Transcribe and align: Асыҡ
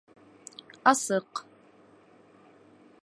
Асыҡ 0.91 1.43